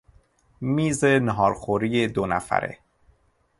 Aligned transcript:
میز 0.61 1.03
ناهارخوری 1.05 2.07
دو 2.07 2.25
نفره 2.25 2.77